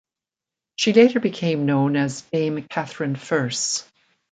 She 0.77 0.93
later 0.93 1.19
became 1.19 1.67
known 1.67 1.95
as 1.95 2.23
Dame 2.23 2.63
Katharine 2.63 3.15
Furse. 3.15 3.83